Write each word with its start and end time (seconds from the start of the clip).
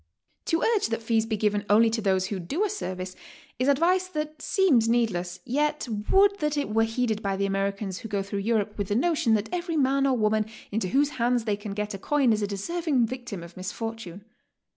To 0.45 0.63
urge 0.63 0.87
that 0.87 1.03
fees 1.03 1.27
be 1.27 1.37
given 1.37 1.63
only 1.69 1.91
to 1.91 2.01
those 2.01 2.25
who 2.29 2.39
do 2.39 2.65
a 2.65 2.71
service, 2.71 3.15
is 3.59 3.67
advice 3.67 4.07
that 4.07 4.41
seems 4.41 4.89
needless, 4.89 5.39
yet 5.45 5.87
would 6.09 6.39
that 6.39 6.57
it 6.57 6.73
were 6.73 6.85
heeded 6.85 7.21
by 7.21 7.35
the 7.37 7.45
Americans 7.45 7.99
who 7.99 8.09
go 8.09 8.23
through 8.23 8.39
Europe 8.39 8.79
with 8.79 8.87
the 8.87 8.95
notion 8.95 9.35
that 9.35 9.49
every 9.51 9.77
man 9.77 10.07
or 10.07 10.17
woman 10.17 10.47
into 10.71 10.87
whose 10.87 11.09
hands 11.21 11.43
they 11.43 11.55
can 11.55 11.73
get 11.75 11.93
a 11.93 11.99
coin 11.99 12.33
is 12.33 12.41
a 12.41 12.47
deserving 12.47 13.05
victim 13.05 13.43
of 13.43 13.55
misfortune! 13.55 14.25